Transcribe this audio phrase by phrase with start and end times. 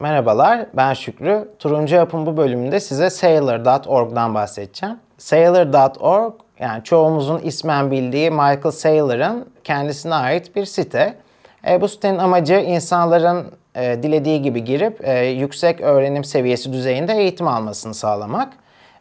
[0.00, 1.48] Merhabalar, ben Şükrü.
[1.58, 4.96] Turuncu Yapım bu bölümünde size Sailor.org'dan bahsedeceğim.
[5.18, 11.14] Sailor.org, yani çoğumuzun ismen bildiği Michael Saylor'ın kendisine ait bir site.
[11.68, 17.48] E, bu sitenin amacı insanların e, dilediği gibi girip e, yüksek öğrenim seviyesi düzeyinde eğitim
[17.48, 18.52] almasını sağlamak.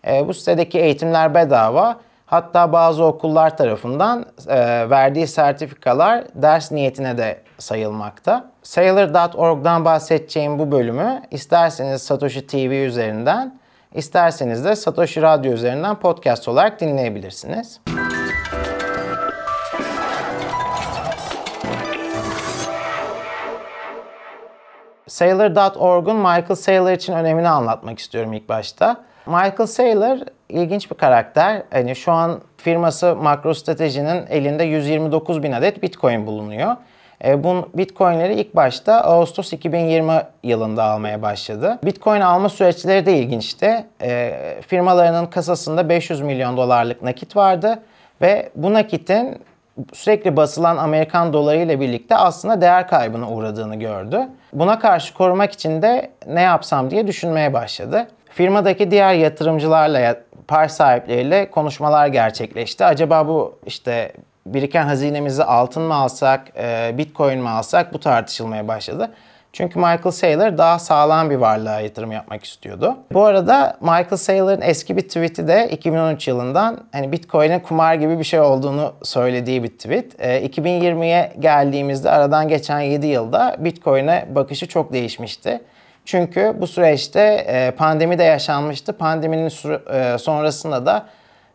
[0.07, 1.99] E, bu sitedeki eğitimler bedava.
[2.29, 8.51] Hatta bazı okullar tarafından e, verdiği sertifikalar ders niyetine de sayılmakta.
[8.63, 13.59] Sailor.org'dan bahsedeceğim bu bölümü isterseniz Satoshi TV üzerinden,
[13.93, 17.81] isterseniz de Satoshi Radyo üzerinden podcast olarak dinleyebilirsiniz.
[25.07, 28.97] Sailor.org'un Michael Saylor için önemini anlatmak istiyorum ilk başta.
[29.25, 31.63] Michael Saylor ilginç bir karakter.
[31.71, 36.75] Hani şu an firması MicroStrategy'nin elinde 129 bin adet Bitcoin bulunuyor.
[37.25, 40.11] E, bu Bitcoin'leri ilk başta Ağustos 2020
[40.43, 41.79] yılında almaya başladı.
[41.83, 43.85] Bitcoin alma süreçleri de ilginçti.
[44.01, 44.35] E,
[44.67, 47.79] firmalarının kasasında 500 milyon dolarlık nakit vardı
[48.21, 49.41] ve bu nakitin
[49.93, 54.27] sürekli basılan Amerikan doları ile birlikte aslında değer kaybına uğradığını gördü.
[54.53, 58.07] Buna karşı korumak için de ne yapsam diye düşünmeye başladı.
[58.29, 59.99] Firmadaki diğer yatırımcılarla,
[60.49, 62.85] par sahipleriyle konuşmalar gerçekleşti.
[62.85, 64.13] Acaba bu işte
[64.45, 69.11] biriken hazinemizi altın mı alsak, e, bitcoin mi alsak bu tartışılmaya başladı.
[69.53, 72.97] Çünkü Michael Saylor daha sağlam bir varlığa yatırım yapmak istiyordu.
[73.13, 78.23] Bu arada Michael Saylor'ın eski bir tweet'i de 2013 yılından hani Bitcoin'in kumar gibi bir
[78.23, 80.21] şey olduğunu söylediği bir tweet.
[80.21, 85.61] E, 2020'ye geldiğimizde aradan geçen 7 yılda Bitcoin'e bakışı çok değişmişti.
[86.09, 88.93] Çünkü bu süreçte e, pandemi de yaşanmıştı.
[88.93, 89.51] Pandeminin
[89.93, 91.05] e, sonrasında da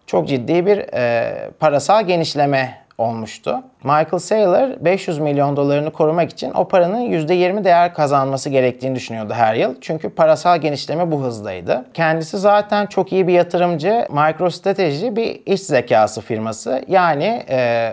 [0.07, 3.63] çok ciddi bir e, parasal genişleme olmuştu.
[3.83, 9.55] Michael Saylor 500 milyon dolarını korumak için o paranın %20 değer kazanması gerektiğini düşünüyordu her
[9.55, 9.75] yıl.
[9.81, 11.85] Çünkü parasal genişleme bu hızdaydı.
[11.95, 14.07] Kendisi zaten çok iyi bir yatırımcı.
[14.11, 16.85] MicroStrategy bir iş zekası firması.
[16.89, 17.91] Yani e,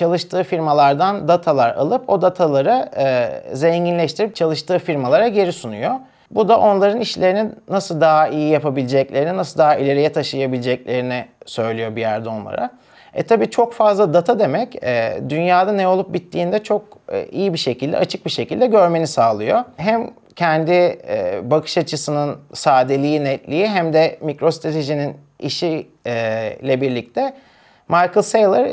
[0.00, 5.94] çalıştığı firmalardan datalar alıp o dataları e, zenginleştirip çalıştığı firmalara geri sunuyor.
[6.30, 12.28] Bu da onların işlerini nasıl daha iyi yapabileceklerini, nasıl daha ileriye taşıyabileceklerini söylüyor bir yerde
[12.28, 12.70] onlara.
[13.14, 16.82] E tabi çok fazla data demek e, dünyada ne olup bittiğinde çok
[17.12, 19.64] e, iyi bir şekilde, açık bir şekilde görmeni sağlıyor.
[19.76, 27.32] Hem kendi e, bakış açısının sadeliği, netliği hem de MicroStrategy'nin işi e, birlikte
[27.88, 28.66] Michael Saylor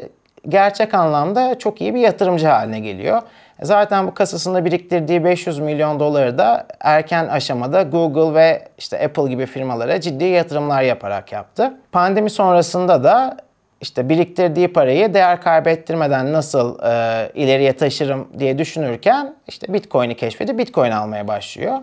[0.50, 3.22] gerçek anlamda çok iyi bir yatırımcı haline geliyor.
[3.62, 9.46] Zaten bu kasasında biriktirdiği 500 milyon doları da erken aşamada Google ve işte Apple gibi
[9.46, 11.74] firmalara ciddi yatırımlar yaparak yaptı.
[11.92, 13.38] Pandemi sonrasında da
[13.82, 20.92] işte biriktirdiği parayı değer kaybettirmeden nasıl e, ileriye taşırım diye düşünürken işte Bitcoin'i keşfedip Bitcoin
[20.92, 21.78] almaya başlıyor.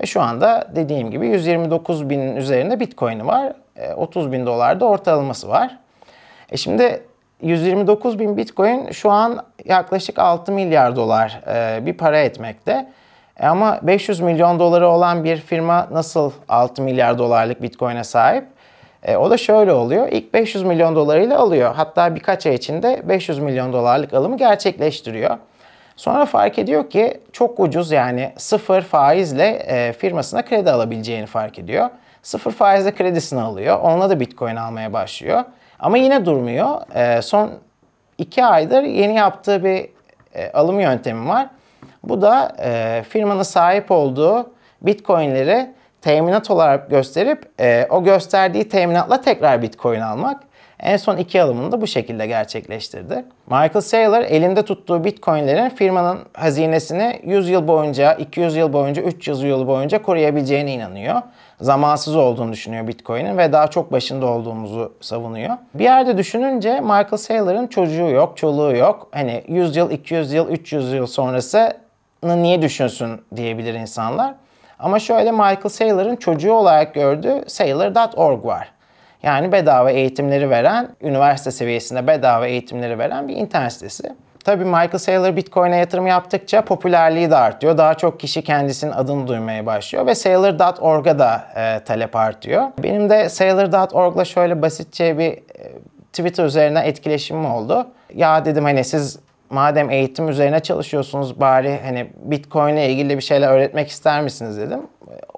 [0.00, 3.52] Ve şu anda dediğim gibi 129 binin üzerinde Bitcoin'i var.
[3.76, 5.78] E, 30 bin dolar da ortalaması var.
[6.50, 7.02] E şimdi
[7.42, 12.86] 129 bin Bitcoin şu an yaklaşık 6 milyar dolar e, bir para etmekte.
[13.40, 18.44] E ama 500 milyon doları olan bir firma nasıl 6 milyar dolarlık Bitcoin'e sahip?
[19.02, 20.08] E, o da şöyle oluyor.
[20.08, 21.74] İlk 500 milyon dolarıyla alıyor.
[21.74, 25.36] Hatta birkaç ay içinde 500 milyon dolarlık alımı gerçekleştiriyor.
[25.96, 31.90] Sonra fark ediyor ki çok ucuz yani sıfır faizle e, firmasına kredi alabileceğini fark ediyor.
[32.22, 33.80] Sıfır faizle kredisini alıyor.
[33.80, 35.44] Onunla da Bitcoin almaya başlıyor.
[35.82, 36.80] Ama yine durmuyor.
[36.94, 37.50] E, son
[38.18, 39.88] iki aydır yeni yaptığı bir
[40.34, 41.48] e, alım yöntemi var.
[42.02, 44.50] Bu da e, firmanın sahip olduğu
[44.82, 50.42] Bitcoin'leri teminat olarak gösterip e, o gösterdiği teminatla tekrar Bitcoin almak.
[50.82, 53.24] En son iki alımını da bu şekilde gerçekleştirdi.
[53.46, 59.66] Michael Saylor elinde tuttuğu Bitcoin'lerin firmanın hazinesini 100 yıl boyunca, 200 yıl boyunca, 300 yıl
[59.66, 61.22] boyunca koruyabileceğine inanıyor.
[61.60, 65.50] Zamansız olduğunu düşünüyor Bitcoin'in ve daha çok başında olduğumuzu savunuyor.
[65.74, 69.08] Bir yerde düşününce Michael Saylor'ın çocuğu yok, çoluğu yok.
[69.12, 74.34] Hani 100 yıl, 200 yıl, 300 yıl sonrasını niye düşünsün diyebilir insanlar.
[74.78, 78.72] Ama şöyle Michael Saylor'ın çocuğu olarak gördüğü Saylor.org var.
[79.22, 84.14] Yani bedava eğitimleri veren, üniversite seviyesinde bedava eğitimleri veren bir internet sitesi.
[84.44, 87.78] Tabii Michael Saylor Bitcoin'e yatırım yaptıkça popülerliği de artıyor.
[87.78, 92.66] Daha çok kişi kendisinin adını duymaya başlıyor ve Saylor.org'a da e, talep artıyor.
[92.82, 95.72] Benim de Saylor.org'la şöyle basitçe bir e,
[96.12, 97.86] Twitter üzerine etkileşimim oldu.
[98.14, 99.18] Ya dedim hani siz
[99.52, 104.80] madem eğitim üzerine çalışıyorsunuz bari hani Bitcoin ile ilgili bir şeyler öğretmek ister misiniz dedim.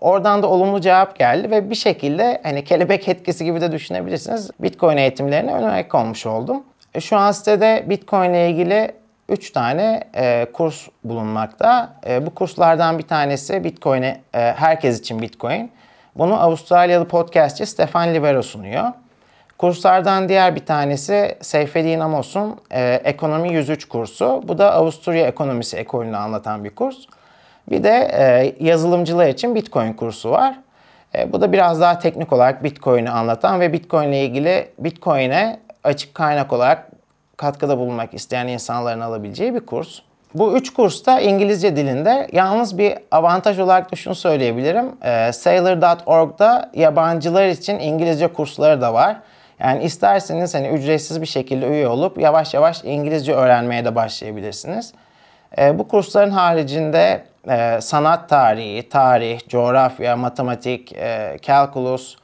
[0.00, 4.50] Oradan da olumlu cevap geldi ve bir şekilde hani kelebek etkisi gibi de düşünebilirsiniz.
[4.60, 6.62] Bitcoin eğitimlerine ön ayak olmuş oldum.
[6.94, 8.92] E, şu an sitede Bitcoin ile ilgili
[9.28, 11.92] 3 tane e, kurs bulunmakta.
[12.06, 15.70] E, bu kurslardan bir tanesi Bitcoin'e e, herkes için Bitcoin.
[16.14, 18.92] Bunu Avustralyalı podcastçi Stefan Livero sunuyor.
[19.58, 24.42] Kurslardan diğer bir tanesi Seyfettin Amos'un e, Ekonomi 103 kursu.
[24.48, 26.96] Bu da Avusturya ekonomisi ekolünü anlatan bir kurs.
[27.70, 30.58] Bir de e, yazılımcılar için Bitcoin kursu var.
[31.18, 36.14] E, bu da biraz daha teknik olarak Bitcoin'i anlatan ve Bitcoin ile ilgili Bitcoin'e açık
[36.14, 36.90] kaynak olarak
[37.36, 39.98] katkıda bulunmak isteyen insanların alabileceği bir kurs.
[40.34, 44.86] Bu üç kursta İngilizce dilinde yalnız bir avantaj olarak da şunu söyleyebilirim.
[45.02, 49.16] E, Sailor.org'da yabancılar için İngilizce kursları da var.
[49.58, 54.92] Yani isterseniz hani ücretsiz bir şekilde üye olup yavaş yavaş İngilizce öğrenmeye de başlayabilirsiniz.
[55.58, 62.16] E, bu kursların haricinde e, sanat tarihi, tarih, coğrafya, matematik, e, calculus,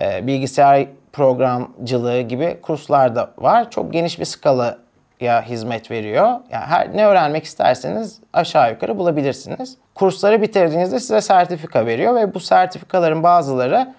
[0.00, 3.70] e, bilgisayar programcılığı gibi kurslar da var.
[3.70, 6.26] Çok geniş bir skalaya hizmet veriyor.
[6.26, 9.76] Yani her ne öğrenmek isterseniz aşağı yukarı bulabilirsiniz.
[9.94, 13.94] Kursları bitirdiğinizde size sertifika veriyor ve bu sertifikaların bazıları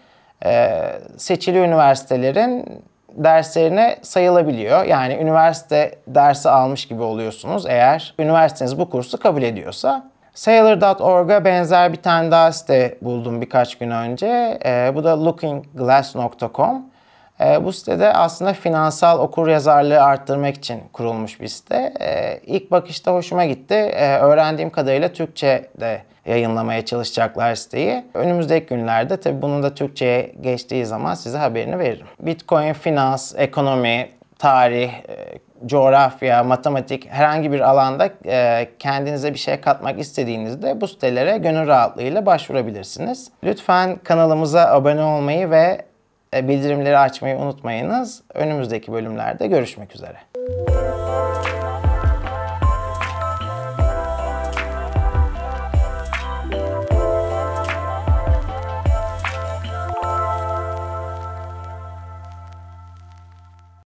[1.17, 2.83] seçili üniversitelerin
[3.17, 4.83] derslerine sayılabiliyor.
[4.83, 10.09] Yani üniversite dersi almış gibi oluyorsunuz eğer üniversiteniz bu kursu kabul ediyorsa.
[10.33, 14.59] Sailor.org'a benzer bir tane daha site buldum birkaç gün önce.
[14.65, 16.85] E, bu da lookingglass.com.
[17.41, 21.93] E, bu sitede aslında finansal okur yazarlığı arttırmak için kurulmuş bir site.
[21.99, 23.73] E, ilk bakışta hoşuma gitti.
[23.73, 28.05] E, öğrendiğim kadarıyla Türkçe de yayınlamaya çalışacaklar siteyi.
[28.13, 32.07] Önümüzdeki günlerde tabii bunun da Türkçe'ye geçtiği zaman size haberini veririm.
[32.19, 34.09] Bitcoin, finans, ekonomi,
[34.39, 41.37] tarih, e, coğrafya, matematik herhangi bir alanda e, kendinize bir şey katmak istediğinizde bu sitelere
[41.37, 43.31] gönül rahatlığıyla başvurabilirsiniz.
[43.43, 45.81] Lütfen kanalımıza abone olmayı ve
[46.33, 48.21] bildirimleri açmayı unutmayınız.
[48.33, 50.17] Önümüzdeki bölümlerde görüşmek üzere.